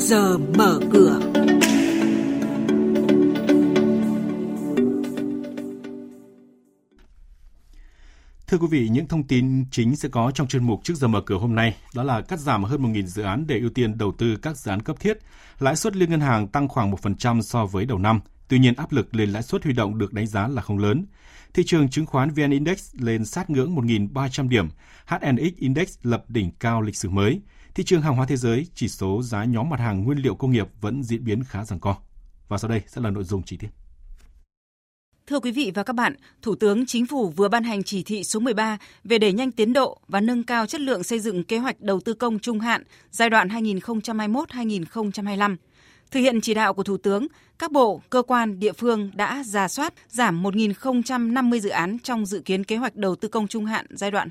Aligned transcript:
giờ 0.00 0.38
mở 0.38 0.80
cửa. 0.92 1.20
Thưa 8.46 8.58
quý 8.58 8.66
vị, 8.70 8.88
những 8.88 9.08
thông 9.08 9.26
tin 9.26 9.64
chính 9.70 9.96
sẽ 9.96 10.08
có 10.08 10.30
trong 10.34 10.48
chuyên 10.48 10.64
mục 10.64 10.80
trước 10.84 10.94
giờ 10.94 11.08
mở 11.08 11.20
cửa 11.26 11.38
hôm 11.38 11.54
nay 11.54 11.76
đó 11.94 12.02
là 12.02 12.20
cắt 12.20 12.38
giảm 12.38 12.64
hơn 12.64 12.82
1.000 12.82 13.06
dự 13.06 13.22
án 13.22 13.46
để 13.46 13.58
ưu 13.58 13.70
tiên 13.70 13.98
đầu 13.98 14.12
tư 14.18 14.36
các 14.42 14.56
dự 14.56 14.70
án 14.70 14.82
cấp 14.82 15.00
thiết, 15.00 15.18
lãi 15.58 15.76
suất 15.76 15.96
liên 15.96 16.10
ngân 16.10 16.20
hàng 16.20 16.48
tăng 16.48 16.68
khoảng 16.68 16.92
1% 16.92 17.40
so 17.40 17.66
với 17.66 17.86
đầu 17.86 17.98
năm. 17.98 18.20
Tuy 18.48 18.58
nhiên, 18.58 18.74
áp 18.74 18.92
lực 18.92 19.14
lên 19.14 19.30
lãi 19.30 19.42
suất 19.42 19.64
huy 19.64 19.72
động 19.72 19.98
được 19.98 20.12
đánh 20.12 20.26
giá 20.26 20.48
là 20.48 20.62
không 20.62 20.78
lớn. 20.78 21.06
Thị 21.54 21.62
trường 21.66 21.88
chứng 21.88 22.06
khoán 22.06 22.30
VN 22.30 22.50
Index 22.50 22.94
lên 22.94 23.24
sát 23.24 23.50
ngưỡng 23.50 23.76
1.300 23.76 24.48
điểm, 24.48 24.68
HNX 25.06 25.56
Index 25.56 25.98
lập 26.02 26.24
đỉnh 26.28 26.50
cao 26.60 26.82
lịch 26.82 26.96
sử 26.96 27.08
mới. 27.08 27.40
Thị 27.74 27.84
trường 27.84 28.02
hàng 28.02 28.16
hóa 28.16 28.26
thế 28.26 28.36
giới, 28.36 28.66
chỉ 28.74 28.88
số 28.88 29.22
giá 29.22 29.44
nhóm 29.44 29.70
mặt 29.70 29.80
hàng 29.80 30.04
nguyên 30.04 30.18
liệu 30.18 30.34
công 30.34 30.50
nghiệp 30.50 30.68
vẫn 30.80 31.02
diễn 31.02 31.24
biến 31.24 31.44
khá 31.44 31.64
giằng 31.64 31.80
co. 31.80 31.96
Và 32.48 32.58
sau 32.58 32.70
đây 32.70 32.82
sẽ 32.86 33.00
là 33.00 33.10
nội 33.10 33.24
dung 33.24 33.42
chi 33.42 33.56
tiết. 33.56 33.68
Thưa 35.26 35.40
quý 35.40 35.52
vị 35.52 35.72
và 35.74 35.82
các 35.82 35.92
bạn, 35.92 36.14
Thủ 36.42 36.54
tướng 36.54 36.86
Chính 36.86 37.06
phủ 37.06 37.28
vừa 37.28 37.48
ban 37.48 37.64
hành 37.64 37.82
chỉ 37.82 38.02
thị 38.02 38.24
số 38.24 38.40
13 38.40 38.78
về 39.04 39.18
đẩy 39.18 39.32
nhanh 39.32 39.52
tiến 39.52 39.72
độ 39.72 40.00
và 40.08 40.20
nâng 40.20 40.42
cao 40.42 40.66
chất 40.66 40.80
lượng 40.80 41.02
xây 41.02 41.20
dựng 41.20 41.44
kế 41.44 41.58
hoạch 41.58 41.80
đầu 41.80 42.00
tư 42.00 42.14
công 42.14 42.38
trung 42.38 42.60
hạn 42.60 42.82
giai 43.10 43.30
đoạn 43.30 43.48
2021-2025. 43.48 45.56
Thực 46.10 46.20
hiện 46.20 46.40
chỉ 46.40 46.54
đạo 46.54 46.74
của 46.74 46.82
Thủ 46.82 46.96
tướng, 46.96 47.26
các 47.58 47.72
bộ, 47.72 48.00
cơ 48.10 48.22
quan, 48.22 48.60
địa 48.60 48.72
phương 48.72 49.10
đã 49.14 49.42
giả 49.46 49.68
soát 49.68 49.94
giảm 50.08 50.42
1.050 50.42 51.58
dự 51.58 51.68
án 51.68 51.98
trong 51.98 52.26
dự 52.26 52.40
kiến 52.40 52.64
kế 52.64 52.76
hoạch 52.76 52.96
đầu 52.96 53.16
tư 53.16 53.28
công 53.28 53.48
trung 53.48 53.64
hạn 53.64 53.86
giai 53.90 54.10
đoạn 54.10 54.28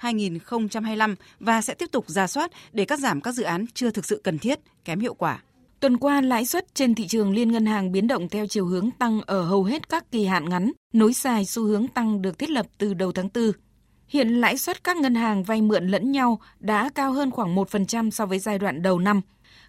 2021-2025 0.00 1.14
và 1.40 1.62
sẽ 1.62 1.74
tiếp 1.74 1.88
tục 1.92 2.04
giả 2.08 2.26
soát 2.26 2.50
để 2.72 2.84
cắt 2.84 2.98
giảm 2.98 3.20
các 3.20 3.32
dự 3.32 3.42
án 3.42 3.66
chưa 3.74 3.90
thực 3.90 4.04
sự 4.04 4.20
cần 4.24 4.38
thiết, 4.38 4.60
kém 4.84 5.00
hiệu 5.00 5.14
quả. 5.14 5.42
Tuần 5.80 5.96
qua, 5.96 6.20
lãi 6.20 6.46
suất 6.46 6.74
trên 6.74 6.94
thị 6.94 7.06
trường 7.06 7.34
liên 7.34 7.52
ngân 7.52 7.66
hàng 7.66 7.92
biến 7.92 8.06
động 8.06 8.28
theo 8.28 8.46
chiều 8.46 8.66
hướng 8.66 8.90
tăng 8.98 9.20
ở 9.26 9.42
hầu 9.42 9.64
hết 9.64 9.88
các 9.88 10.10
kỳ 10.10 10.24
hạn 10.24 10.48
ngắn, 10.48 10.72
nối 10.92 11.12
dài 11.12 11.44
xu 11.44 11.64
hướng 11.64 11.88
tăng 11.88 12.22
được 12.22 12.38
thiết 12.38 12.50
lập 12.50 12.66
từ 12.78 12.94
đầu 12.94 13.12
tháng 13.12 13.28
4. 13.34 13.52
Hiện 14.08 14.28
lãi 14.28 14.58
suất 14.58 14.84
các 14.84 14.96
ngân 14.96 15.14
hàng 15.14 15.42
vay 15.42 15.62
mượn 15.62 15.88
lẫn 15.88 16.12
nhau 16.12 16.40
đã 16.60 16.90
cao 16.94 17.12
hơn 17.12 17.30
khoảng 17.30 17.56
1% 17.56 18.10
so 18.10 18.26
với 18.26 18.38
giai 18.38 18.58
đoạn 18.58 18.82
đầu 18.82 18.98
năm. 18.98 19.20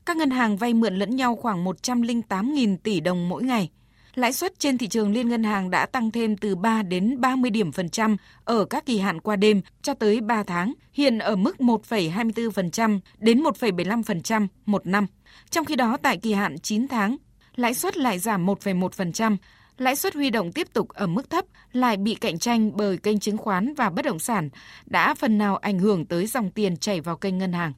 Các 0.06 0.18
ngân 0.18 0.30
hàng 0.30 0.58
vay 0.58 0.74
mượn 0.74 0.96
lẫn 0.96 1.16
nhau 1.16 1.36
khoảng 1.36 1.66
108.000 1.66 2.78
tỷ 2.84 3.00
đồng 3.00 3.30
mỗi 3.30 3.44
ngày. 3.44 3.70
Lãi 4.16 4.34
suất 4.34 4.60
trên 4.60 4.78
thị 4.78 4.88
trường 4.88 5.14
liên 5.14 5.30
ngân 5.30 5.44
hàng 5.44 5.70
đã 5.70 5.86
tăng 5.86 6.12
thêm 6.12 6.38
từ 6.38 6.56
3 6.56 6.84
đến 6.84 7.22
30 7.22 7.52
điểm 7.52 7.72
phần 7.72 7.90
trăm 7.90 8.18
ở 8.44 8.66
các 8.66 8.86
kỳ 8.86 9.00
hạn 9.00 9.22
qua 9.22 9.36
đêm 9.36 9.62
cho 9.82 9.94
tới 9.94 10.22
3 10.22 10.44
tháng, 10.44 10.74
hiện 10.94 11.20
ở 11.20 11.36
mức 11.36 11.56
1,24% 11.60 13.00
đến 13.18 13.44
1,75% 13.44 14.48
một 14.66 14.88
năm. 14.88 15.08
Trong 15.50 15.66
khi 15.66 15.76
đó 15.76 15.98
tại 16.02 16.18
kỳ 16.18 16.34
hạn 16.34 16.60
9 16.60 16.88
tháng, 16.88 17.18
lãi 17.56 17.74
suất 17.74 17.98
lại 17.98 18.20
giảm 18.20 18.46
1,1%, 18.46 19.38
lãi 19.78 19.96
suất 19.96 20.16
huy 20.16 20.30
động 20.30 20.52
tiếp 20.52 20.68
tục 20.74 20.90
ở 20.90 21.08
mức 21.08 21.30
thấp 21.30 21.46
lại 21.72 21.98
bị 21.98 22.16
cạnh 22.16 22.40
tranh 22.40 22.72
bởi 22.76 22.98
kênh 22.98 23.20
chứng 23.20 23.38
khoán 23.38 23.74
và 23.74 23.90
bất 23.90 24.06
động 24.06 24.20
sản 24.20 24.50
đã 24.86 25.14
phần 25.14 25.38
nào 25.38 25.58
ảnh 25.58 25.80
hưởng 25.80 26.06
tới 26.06 26.28
dòng 26.28 26.52
tiền 26.52 26.78
chảy 26.78 27.02
vào 27.02 27.18
kênh 27.18 27.38
ngân 27.38 27.54
hàng. 27.54 27.74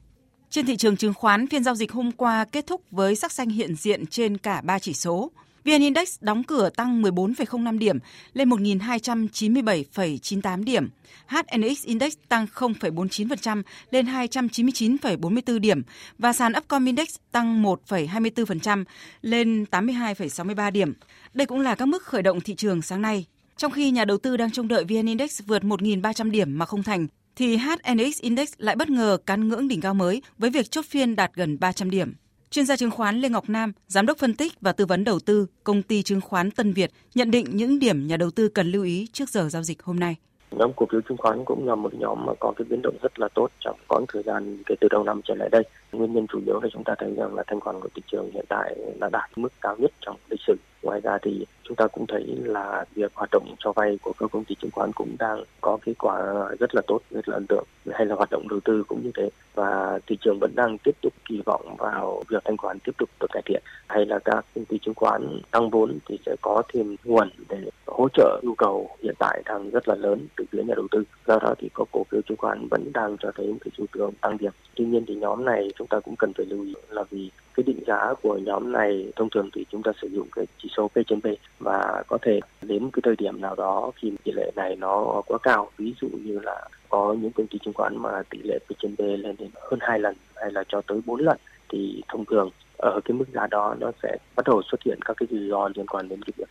Trên 0.50 0.66
thị 0.66 0.76
trường 0.76 0.96
chứng 0.96 1.14
khoán, 1.14 1.46
phiên 1.46 1.64
giao 1.64 1.74
dịch 1.74 1.92
hôm 1.92 2.12
qua 2.12 2.44
kết 2.44 2.66
thúc 2.66 2.82
với 2.90 3.16
sắc 3.16 3.32
xanh 3.32 3.48
hiện 3.48 3.74
diện 3.74 4.06
trên 4.06 4.38
cả 4.38 4.60
ba 4.60 4.78
chỉ 4.78 4.94
số. 4.94 5.30
VN 5.64 5.80
Index 5.80 6.16
đóng 6.20 6.44
cửa 6.44 6.70
tăng 6.70 7.02
14,05 7.02 7.78
điểm 7.78 7.98
lên 8.32 8.50
1.297,98 8.50 10.64
điểm. 10.64 10.88
HNX 11.26 11.84
Index 11.84 12.14
tăng 12.28 12.46
0,49% 12.54 13.62
lên 13.90 14.06
299,44 14.06 15.58
điểm 15.58 15.82
và 16.18 16.32
sàn 16.32 16.52
Upcom 16.58 16.84
Index 16.84 17.16
tăng 17.32 17.62
1,24% 17.62 18.84
lên 19.22 19.64
82,63 19.70 20.70
điểm. 20.70 20.92
Đây 21.34 21.46
cũng 21.46 21.60
là 21.60 21.74
các 21.74 21.86
mức 21.86 22.02
khởi 22.02 22.22
động 22.22 22.40
thị 22.40 22.54
trường 22.54 22.82
sáng 22.82 23.02
nay. 23.02 23.24
Trong 23.56 23.72
khi 23.72 23.90
nhà 23.90 24.04
đầu 24.04 24.18
tư 24.18 24.36
đang 24.36 24.50
trông 24.50 24.68
đợi 24.68 24.84
VN 24.84 25.06
Index 25.06 25.40
vượt 25.46 25.62
1.300 25.62 26.30
điểm 26.30 26.58
mà 26.58 26.66
không 26.66 26.82
thành, 26.82 27.06
thì 27.38 27.56
HNX 27.56 28.20
Index 28.20 28.52
lại 28.58 28.76
bất 28.76 28.90
ngờ 28.90 29.18
cán 29.26 29.48
ngưỡng 29.48 29.68
đỉnh 29.68 29.80
cao 29.80 29.94
mới 29.94 30.22
với 30.38 30.50
việc 30.50 30.70
chốt 30.70 30.84
phiên 30.84 31.16
đạt 31.16 31.30
gần 31.34 31.58
300 31.60 31.90
điểm. 31.90 32.14
Chuyên 32.50 32.66
gia 32.66 32.76
chứng 32.76 32.90
khoán 32.90 33.20
Lê 33.20 33.28
Ngọc 33.28 33.48
Nam, 33.48 33.72
giám 33.86 34.06
đốc 34.06 34.18
phân 34.18 34.34
tích 34.34 34.52
và 34.60 34.72
tư 34.72 34.86
vấn 34.86 35.04
đầu 35.04 35.18
tư 35.20 35.46
công 35.64 35.82
ty 35.82 36.02
chứng 36.02 36.20
khoán 36.20 36.50
Tân 36.50 36.72
Việt 36.72 36.90
nhận 37.14 37.30
định 37.30 37.46
những 37.50 37.78
điểm 37.78 38.06
nhà 38.06 38.16
đầu 38.16 38.30
tư 38.30 38.48
cần 38.48 38.70
lưu 38.70 38.82
ý 38.82 39.06
trước 39.12 39.28
giờ 39.28 39.48
giao 39.48 39.62
dịch 39.62 39.82
hôm 39.82 40.00
nay. 40.00 40.16
Nhóm 40.50 40.72
cổ 40.76 40.86
phiếu 40.92 41.00
chứng 41.08 41.18
khoán 41.18 41.44
cũng 41.44 41.68
là 41.68 41.74
một 41.74 41.94
nhóm 41.94 42.26
mà 42.26 42.32
có 42.40 42.52
cái 42.56 42.66
biến 42.70 42.82
động 42.82 42.96
rất 43.02 43.18
là 43.18 43.28
tốt 43.34 43.48
trong 43.60 43.78
quãng 43.88 44.04
thời 44.12 44.22
gian 44.22 44.62
kể 44.66 44.74
từ 44.80 44.88
đầu 44.90 45.04
năm 45.04 45.20
trở 45.24 45.34
lại 45.34 45.48
đây. 45.52 45.62
Nguyên 45.92 46.12
nhân 46.12 46.26
chủ 46.26 46.40
yếu 46.46 46.60
là 46.60 46.68
chúng 46.72 46.84
ta 46.84 46.94
thấy 46.98 47.14
rằng 47.16 47.34
là 47.34 47.42
thanh 47.46 47.60
khoản 47.60 47.80
của 47.80 47.88
thị 47.94 48.02
trường 48.06 48.30
hiện 48.30 48.44
tại 48.48 48.76
là 49.00 49.08
đạt 49.12 49.30
mức 49.36 49.52
cao 49.60 49.76
nhất 49.78 49.90
trong 50.00 50.16
lịch 50.30 50.40
sử. 50.46 50.54
Ngoài 50.82 51.00
ra 51.00 51.18
thì 51.22 51.46
chúng 51.62 51.76
ta 51.76 51.86
cũng 51.86 52.06
thấy 52.06 52.24
là 52.44 52.84
việc 52.94 53.12
hoạt 53.14 53.28
động 53.32 53.54
cho 53.58 53.72
vay 53.72 53.98
của 54.02 54.12
các 54.18 54.30
công 54.32 54.44
ty 54.44 54.54
chứng 54.54 54.70
khoán 54.70 54.92
cũng 54.92 55.16
đang 55.18 55.42
có 55.60 55.78
kết 55.82 55.92
quả 55.98 56.34
rất 56.60 56.74
là 56.74 56.82
tốt, 56.86 57.00
rất 57.10 57.28
là 57.28 57.34
ấn 57.34 57.46
tượng. 57.46 57.64
Hay 57.92 58.06
là 58.06 58.14
hoạt 58.14 58.30
động 58.30 58.48
đầu 58.48 58.60
tư 58.60 58.84
cũng 58.88 59.02
như 59.02 59.10
thế. 59.14 59.30
Và 59.54 59.98
thị 60.06 60.18
trường 60.20 60.38
vẫn 60.40 60.52
đang 60.54 60.78
tiếp 60.84 60.96
tục 61.02 61.12
kỳ 61.28 61.42
vọng 61.46 61.76
vào 61.78 62.22
việc 62.28 62.42
thanh 62.44 62.56
khoản 62.56 62.78
tiếp 62.78 62.92
tục 62.98 63.08
được 63.20 63.26
cải 63.32 63.42
thiện. 63.46 63.62
Hay 63.86 64.06
là 64.06 64.18
các 64.18 64.44
công 64.54 64.64
ty 64.64 64.78
chứng 64.78 64.94
khoán 64.94 65.40
tăng 65.50 65.70
vốn 65.70 65.98
thì 66.08 66.18
sẽ 66.26 66.36
có 66.42 66.62
thêm 66.72 66.96
nguồn 67.04 67.30
để 67.48 67.58
hỗ 67.86 68.08
trợ 68.08 68.40
nhu 68.42 68.54
cầu 68.54 68.90
hiện 69.02 69.14
tại 69.18 69.42
đang 69.44 69.70
rất 69.70 69.88
là 69.88 69.94
lớn 69.94 70.26
từ 70.36 70.44
phía 70.52 70.62
nhà 70.62 70.74
đầu 70.76 70.86
tư. 70.90 71.04
Do 71.26 71.38
đó 71.42 71.54
thì 71.58 71.68
có 71.72 71.84
cổ 71.92 72.04
phiếu 72.10 72.20
chứng 72.22 72.38
khoán 72.38 72.68
vẫn 72.70 72.92
đang 72.92 73.16
cho 73.20 73.30
thấy 73.34 73.46
một 73.46 73.58
cái 73.60 73.72
xu 73.78 73.84
hướng 73.92 74.12
tăng 74.20 74.38
điểm. 74.38 74.52
Tuy 74.74 74.84
nhiên 74.84 75.04
thì 75.06 75.14
nhóm 75.14 75.44
này 75.44 75.68
chúng 75.78 75.86
ta 75.86 76.00
cũng 76.00 76.16
cần 76.16 76.32
phải 76.36 76.46
lưu 76.46 76.62
ý 76.64 76.74
là 76.90 77.02
vì 77.10 77.30
cái 77.54 77.64
định 77.64 77.80
giá 77.86 78.14
của 78.22 78.38
nhóm 78.38 78.72
này 78.72 79.12
thông 79.16 79.30
thường 79.30 79.48
thì 79.54 79.64
chúng 79.70 79.82
ta 79.82 79.92
sử 80.02 80.08
dụng 80.08 80.28
cái 80.36 80.46
chỉ 80.62 80.68
số 80.76 80.88
P 80.88 80.94
trên 81.06 81.20
P 81.20 81.24
và 81.58 82.02
có 82.08 82.18
thể 82.22 82.40
đến 82.62 82.90
cái 82.92 83.00
thời 83.02 83.16
điểm 83.16 83.40
nào 83.40 83.54
đó 83.54 83.90
khi 83.96 84.12
tỷ 84.24 84.32
lệ 84.32 84.50
này 84.56 84.76
nó 84.76 85.22
quá 85.26 85.38
cao, 85.42 85.70
ví 85.78 85.94
dụ 86.00 86.08
như 86.24 86.38
là 86.42 86.68
có 86.88 87.16
những 87.20 87.32
công 87.32 87.46
ty 87.46 87.58
chứng 87.64 87.74
khoán 87.74 87.96
mà 87.96 88.22
tỷ 88.30 88.38
lệ 88.44 88.58
P 88.58 88.72
trên 88.78 88.96
P 88.96 89.00
lên 89.00 89.36
đến 89.38 89.50
hơn 89.70 89.78
hai 89.82 89.98
lần 89.98 90.16
hay 90.36 90.52
là 90.52 90.64
cho 90.68 90.80
tới 90.86 91.00
4 91.06 91.20
lần 91.20 91.36
thì 91.68 92.02
thông 92.08 92.24
thường 92.24 92.50
ở 92.78 93.00
cái 93.04 93.14
mức 93.14 93.24
giá 93.34 93.46
đó 93.46 93.74
nó 93.78 93.90
sẽ 94.02 94.16
bắt 94.36 94.46
đầu 94.46 94.62
xuất 94.70 94.82
hiện 94.84 94.98
các 95.04 95.16
cái 95.16 95.26
rủi 95.30 95.48
ro 95.50 95.68
liên 95.74 95.86
quan 95.86 96.08
đến 96.08 96.22
cái 96.22 96.32
việc 96.36 96.48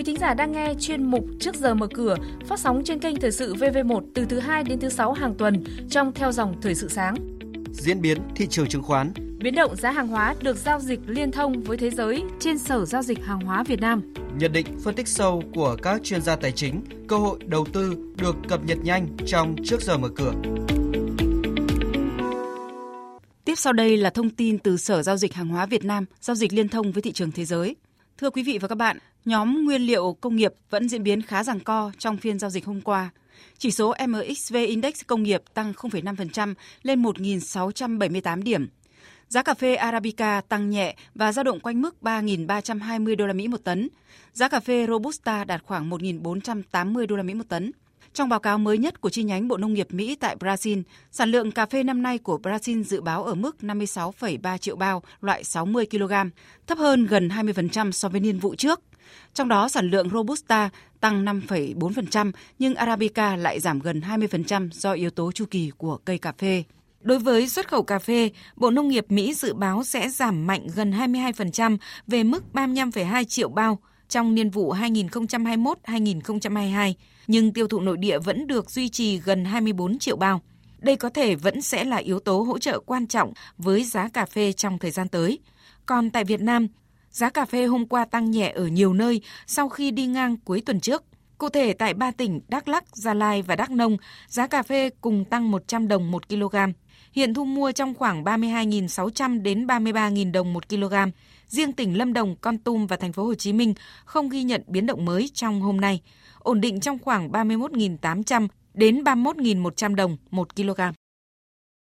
Quý 0.00 0.04
thính 0.04 0.18
giả 0.18 0.34
đang 0.34 0.52
nghe 0.52 0.74
chuyên 0.80 1.04
mục 1.04 1.24
Trước 1.40 1.54
giờ 1.54 1.74
mở 1.74 1.86
cửa 1.94 2.16
phát 2.46 2.58
sóng 2.58 2.82
trên 2.84 2.98
kênh 2.98 3.16
Thời 3.16 3.32
sự 3.32 3.54
VV1 3.54 4.00
từ 4.14 4.24
thứ 4.24 4.38
2 4.38 4.64
đến 4.64 4.80
thứ 4.80 4.88
6 4.88 5.12
hàng 5.12 5.34
tuần 5.34 5.64
trong 5.90 6.12
theo 6.12 6.32
dòng 6.32 6.60
Thời 6.62 6.74
sự 6.74 6.88
sáng. 6.88 7.14
Diễn 7.72 8.00
biến 8.00 8.18
thị 8.36 8.46
trường 8.46 8.68
chứng 8.68 8.82
khoán 8.82 9.12
Biến 9.38 9.54
động 9.54 9.76
giá 9.76 9.90
hàng 9.90 10.08
hóa 10.08 10.34
được 10.42 10.56
giao 10.56 10.80
dịch 10.80 11.00
liên 11.06 11.32
thông 11.32 11.62
với 11.62 11.76
thế 11.76 11.90
giới 11.90 12.22
trên 12.38 12.58
Sở 12.58 12.84
Giao 12.84 13.02
dịch 13.02 13.24
Hàng 13.24 13.40
hóa 13.40 13.62
Việt 13.62 13.80
Nam. 13.80 14.14
Nhận 14.38 14.52
định 14.52 14.66
phân 14.84 14.94
tích 14.94 15.08
sâu 15.08 15.42
của 15.54 15.76
các 15.82 16.02
chuyên 16.04 16.22
gia 16.22 16.36
tài 16.36 16.52
chính, 16.52 16.82
cơ 17.08 17.16
hội 17.16 17.38
đầu 17.46 17.66
tư 17.72 17.96
được 18.16 18.36
cập 18.48 18.64
nhật 18.64 18.78
nhanh 18.84 19.08
trong 19.26 19.56
Trước 19.64 19.82
giờ 19.82 19.98
mở 19.98 20.08
cửa. 20.16 20.32
Tiếp 23.44 23.54
sau 23.54 23.72
đây 23.72 23.96
là 23.96 24.10
thông 24.10 24.30
tin 24.30 24.58
từ 24.58 24.76
Sở 24.76 25.02
Giao 25.02 25.16
dịch 25.16 25.34
Hàng 25.34 25.48
hóa 25.48 25.66
Việt 25.66 25.84
Nam, 25.84 26.04
giao 26.20 26.34
dịch 26.34 26.52
liên 26.52 26.68
thông 26.68 26.92
với 26.92 27.02
thị 27.02 27.12
trường 27.12 27.32
thế 27.32 27.44
giới. 27.44 27.76
Thưa 28.18 28.30
quý 28.30 28.42
vị 28.42 28.58
và 28.58 28.68
các 28.68 28.74
bạn, 28.74 28.98
nhóm 29.24 29.64
nguyên 29.64 29.82
liệu 29.82 30.16
công 30.20 30.36
nghiệp 30.36 30.52
vẫn 30.70 30.88
diễn 30.88 31.02
biến 31.02 31.22
khá 31.22 31.44
giằng 31.44 31.60
co 31.60 31.92
trong 31.98 32.16
phiên 32.16 32.38
giao 32.38 32.50
dịch 32.50 32.66
hôm 32.66 32.80
qua. 32.80 33.10
Chỉ 33.58 33.70
số 33.70 33.94
MXV 34.06 34.54
Index 34.54 35.00
công 35.06 35.22
nghiệp 35.22 35.42
tăng 35.54 35.72
0,5% 35.72 36.54
lên 36.82 37.02
1.678 37.02 38.42
điểm. 38.42 38.68
Giá 39.28 39.42
cà 39.42 39.54
phê 39.54 39.74
Arabica 39.74 40.40
tăng 40.48 40.70
nhẹ 40.70 40.96
và 41.14 41.32
dao 41.32 41.44
động 41.44 41.60
quanh 41.60 41.82
mức 41.82 41.96
3.320 42.02 43.16
đô 43.16 43.26
la 43.26 43.32
Mỹ 43.32 43.48
một 43.48 43.64
tấn. 43.64 43.88
Giá 44.32 44.48
cà 44.48 44.60
phê 44.60 44.86
Robusta 44.86 45.44
đạt 45.44 45.62
khoảng 45.64 45.90
1.480 45.90 47.06
đô 47.06 47.16
la 47.16 47.22
Mỹ 47.22 47.34
một 47.34 47.48
tấn. 47.48 47.72
Trong 48.14 48.28
báo 48.28 48.40
cáo 48.40 48.58
mới 48.58 48.78
nhất 48.78 49.00
của 49.00 49.10
chi 49.10 49.22
nhánh 49.22 49.48
Bộ 49.48 49.56
Nông 49.56 49.74
nghiệp 49.74 49.86
Mỹ 49.90 50.14
tại 50.14 50.36
Brazil, 50.36 50.82
sản 51.10 51.30
lượng 51.30 51.52
cà 51.52 51.66
phê 51.66 51.82
năm 51.82 52.02
nay 52.02 52.18
của 52.18 52.38
Brazil 52.42 52.82
dự 52.82 53.00
báo 53.00 53.24
ở 53.24 53.34
mức 53.34 53.56
56,3 53.60 54.58
triệu 54.58 54.76
bao 54.76 55.02
loại 55.20 55.44
60 55.44 55.86
kg, 55.90 56.12
thấp 56.66 56.78
hơn 56.78 57.06
gần 57.06 57.28
20% 57.28 57.90
so 57.90 58.08
với 58.08 58.20
niên 58.20 58.38
vụ 58.38 58.54
trước. 58.54 58.80
Trong 59.34 59.48
đó 59.48 59.68
sản 59.68 59.90
lượng 59.90 60.10
Robusta 60.10 60.70
tăng 61.00 61.24
5,4% 61.24 62.32
nhưng 62.58 62.74
Arabica 62.74 63.36
lại 63.36 63.60
giảm 63.60 63.80
gần 63.80 64.00
20% 64.00 64.68
do 64.72 64.92
yếu 64.92 65.10
tố 65.10 65.32
chu 65.32 65.44
kỳ 65.50 65.70
của 65.78 65.96
cây 65.96 66.18
cà 66.18 66.32
phê. 66.38 66.64
Đối 67.00 67.18
với 67.18 67.48
xuất 67.48 67.68
khẩu 67.68 67.82
cà 67.82 67.98
phê, 67.98 68.30
Bộ 68.56 68.70
Nông 68.70 68.88
nghiệp 68.88 69.06
Mỹ 69.08 69.34
dự 69.34 69.54
báo 69.54 69.84
sẽ 69.84 70.08
giảm 70.08 70.46
mạnh 70.46 70.66
gần 70.74 70.90
22% 70.90 71.76
về 72.06 72.24
mức 72.24 72.44
35,2 72.52 73.24
triệu 73.24 73.48
bao 73.48 73.78
trong 74.08 74.34
niên 74.34 74.50
vụ 74.50 74.74
2021-2022, 74.74 76.92
nhưng 77.26 77.52
tiêu 77.52 77.68
thụ 77.68 77.80
nội 77.80 77.96
địa 77.96 78.18
vẫn 78.18 78.46
được 78.46 78.70
duy 78.70 78.88
trì 78.88 79.18
gần 79.18 79.44
24 79.44 79.98
triệu 79.98 80.16
bao. 80.16 80.40
Đây 80.78 80.96
có 80.96 81.08
thể 81.08 81.34
vẫn 81.34 81.60
sẽ 81.60 81.84
là 81.84 81.96
yếu 81.96 82.20
tố 82.20 82.40
hỗ 82.40 82.58
trợ 82.58 82.80
quan 82.80 83.06
trọng 83.06 83.32
với 83.58 83.84
giá 83.84 84.08
cà 84.08 84.26
phê 84.26 84.52
trong 84.52 84.78
thời 84.78 84.90
gian 84.90 85.08
tới. 85.08 85.38
Còn 85.86 86.10
tại 86.10 86.24
Việt 86.24 86.40
Nam, 86.40 86.68
giá 87.10 87.30
cà 87.30 87.44
phê 87.44 87.64
hôm 87.64 87.86
qua 87.86 88.04
tăng 88.04 88.30
nhẹ 88.30 88.52
ở 88.54 88.66
nhiều 88.66 88.92
nơi 88.92 89.20
sau 89.46 89.68
khi 89.68 89.90
đi 89.90 90.06
ngang 90.06 90.36
cuối 90.44 90.62
tuần 90.66 90.80
trước. 90.80 91.04
Cụ 91.38 91.48
thể 91.48 91.72
tại 91.72 91.94
ba 91.94 92.10
tỉnh 92.10 92.40
Đắk 92.48 92.68
Lắk, 92.68 92.96
Gia 92.96 93.14
Lai 93.14 93.42
và 93.42 93.56
Đắk 93.56 93.70
Nông, 93.70 93.96
giá 94.28 94.46
cà 94.46 94.62
phê 94.62 94.90
cùng 95.00 95.24
tăng 95.24 95.50
100 95.50 95.88
đồng 95.88 96.10
1 96.10 96.28
kg. 96.28 96.56
Hiện 97.12 97.34
thu 97.34 97.44
mua 97.44 97.72
trong 97.72 97.94
khoảng 97.94 98.24
32.600 98.24 99.42
đến 99.42 99.66
33.000 99.66 100.32
đồng 100.32 100.52
1 100.52 100.68
kg. 100.68 100.94
Riêng 101.46 101.72
tỉnh 101.72 101.98
Lâm 101.98 102.12
Đồng, 102.12 102.36
Con 102.36 102.58
Tum 102.58 102.86
và 102.86 102.96
thành 102.96 103.12
phố 103.12 103.24
Hồ 103.24 103.34
Chí 103.34 103.52
Minh 103.52 103.74
không 104.04 104.28
ghi 104.28 104.42
nhận 104.42 104.62
biến 104.66 104.86
động 104.86 105.04
mới 105.04 105.30
trong 105.34 105.60
hôm 105.60 105.80
nay, 105.80 106.00
ổn 106.38 106.60
định 106.60 106.80
trong 106.80 106.98
khoảng 106.98 107.30
31.800 107.30 108.48
đến 108.74 109.02
31.100 109.04 109.94
đồng 109.94 110.16
1 110.30 110.56
kg. 110.56 110.80